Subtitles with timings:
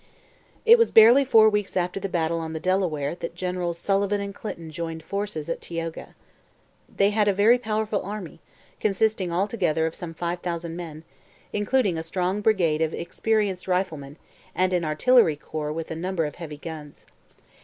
[0.65, 4.33] It was barely four weeks after the battle on the Delaware that Generals Sullivan and
[4.33, 6.15] Clinton joined forces at Tioga.
[6.89, 8.39] They had a very powerful army,
[8.79, 11.03] consisting altogether of some five thousand men,
[11.53, 14.17] including a strong brigade of experienced riflemen
[14.55, 17.05] and an artillery corps with a number of heavy guns.